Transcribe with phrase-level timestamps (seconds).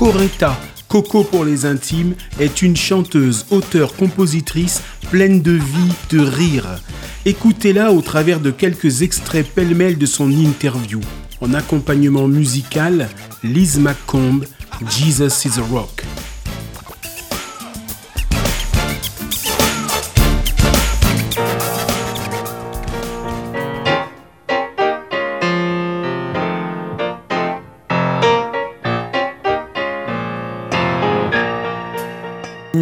[0.00, 4.80] Coretta, Coco pour les intimes, est une chanteuse, auteure, compositrice
[5.10, 6.64] pleine de vie, de rire.
[7.26, 11.00] Écoutez-la au travers de quelques extraits pêle-mêle de son interview.
[11.42, 13.10] En accompagnement musical,
[13.44, 14.40] Liz McComb,
[14.88, 15.99] Jesus is a Rock.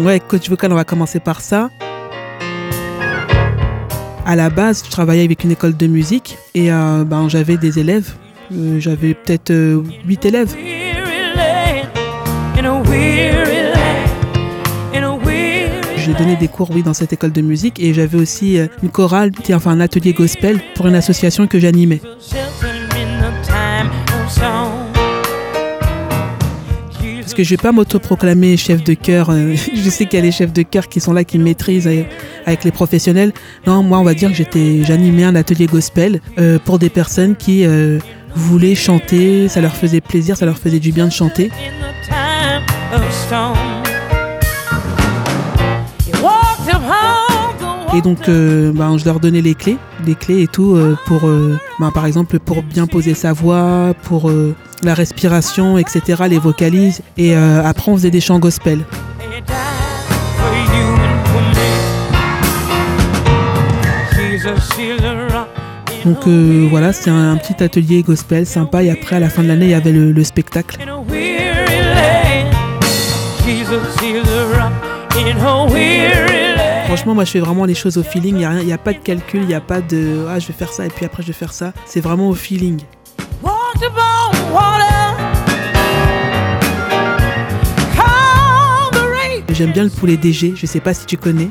[0.00, 1.70] Ouais, coach vocal, on va commencer par ça.
[4.24, 7.78] À la base, je travaillais avec une école de musique et euh, ben, j'avais des
[7.78, 8.14] élèves.
[8.52, 9.52] Euh, j'avais peut-être
[10.04, 10.54] 8 élèves.
[15.96, 18.90] J'ai donné des cours, oui, dans cette école de musique et j'avais aussi euh, une
[18.90, 22.00] chorale, enfin un atelier gospel pour une association que j'animais.
[27.36, 29.28] Que je vais pas m'autoproclamer chef de chœur.
[29.28, 31.86] euh, je sais qu'il y a les chefs de chœur qui sont là, qui maîtrisent
[31.86, 32.02] euh,
[32.46, 33.32] avec les professionnels.
[33.66, 37.36] Non, moi, on va dire que j'étais, j'animais un atelier gospel euh, pour des personnes
[37.36, 37.66] qui
[38.34, 39.48] voulaient chanter.
[39.48, 41.50] Ça leur faisait plaisir, ça leur faisait du bien de chanter.
[47.94, 51.26] Et donc, euh, ben, je leur donnais les clés, les clés et tout, euh, pour,
[51.26, 54.30] euh, ben, par exemple, pour bien poser sa voix, pour
[54.82, 57.02] la respiration, etc., les vocalises.
[57.16, 58.80] Et après, on faisait des chants gospel.
[66.04, 66.28] Donc
[66.70, 68.82] voilà, c'est un, un petit atelier gospel sympa.
[68.82, 70.78] Et après, à la fin de l'année, il y avait le, le spectacle.
[76.96, 78.36] Franchement, moi, je fais vraiment les choses au feeling.
[78.36, 80.54] Il n'y a, a pas de calcul, il n'y a pas de ah, je vais
[80.54, 81.74] faire ça et puis après, je vais faire ça.
[81.84, 82.80] C'est vraiment au feeling.
[89.52, 91.50] J'aime bien le poulet DG, je sais pas si tu connais.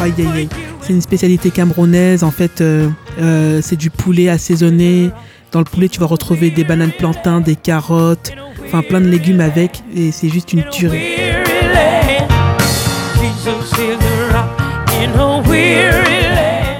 [0.00, 0.48] Aïe aïe aïe.
[0.80, 2.24] C'est une spécialité camerounaise.
[2.24, 2.88] En fait, euh,
[3.20, 5.10] euh, c'est du poulet assaisonné.
[5.52, 8.32] Dans le poulet, tu vas retrouver des bananes plantains, des carottes,
[8.72, 9.82] enfin plein de légumes avec.
[9.94, 11.02] Et c'est juste une tuerie.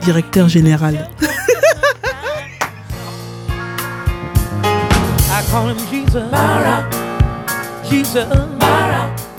[0.00, 1.08] Directeur général.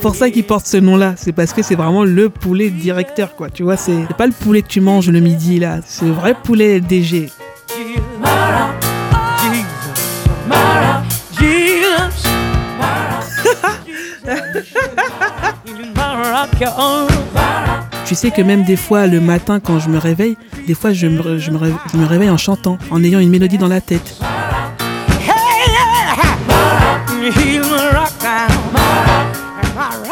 [0.01, 3.49] Pour ça qu'il porte ce nom-là, c'est parce que c'est vraiment le poulet directeur, quoi.
[3.49, 5.79] Tu vois, c'est pas le poulet que tu manges le midi, là.
[5.85, 7.29] C'est le vrai poulet DG.
[18.05, 21.07] Tu sais que même des fois, le matin, quand je me réveille, des fois, je
[21.07, 23.81] me, je me, ré- je me réveille en chantant, en ayant une mélodie dans la
[23.81, 24.15] tête.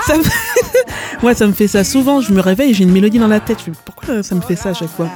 [0.05, 0.23] Ça me...
[1.21, 2.21] Moi, ça me fait ça souvent.
[2.21, 3.57] Je me réveille et j'ai une mélodie dans la tête.
[3.85, 5.07] Pourquoi ça me fait ça à chaque fois?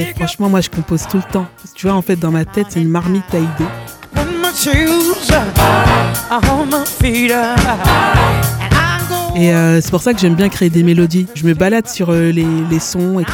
[0.00, 1.46] Eh, Franchement, moi, je compose tout le temps.
[1.74, 3.48] Tu vois, en fait, dans ma tête, c'est une marmite à idées.
[9.36, 11.28] Et euh, c'est pour ça que j'aime bien créer des mélodies.
[11.36, 13.20] Je me balade sur euh, les, les sons.
[13.20, 13.24] Et...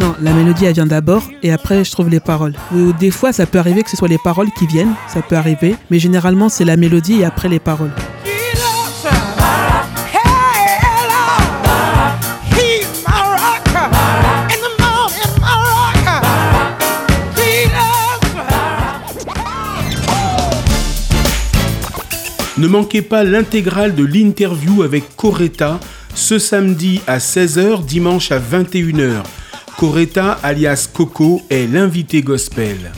[0.00, 2.54] Non, la mélodie, elle vient d'abord et après, je trouve les paroles.
[2.74, 4.94] Ou des fois, ça peut arriver que ce soit les paroles qui viennent.
[5.06, 5.76] Ça peut arriver.
[5.90, 7.92] Mais généralement, c'est la mélodie et après les paroles.
[22.62, 25.80] Ne manquez pas l'intégrale de l'interview avec Coretta
[26.14, 29.24] ce samedi à 16h, dimanche à 21h.
[29.76, 32.92] Coretta, alias Coco, est l'invité gospel.